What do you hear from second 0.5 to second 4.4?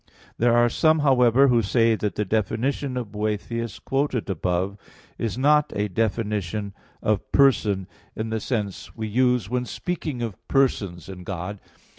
are some, however, who say that the definition of Boethius, quoted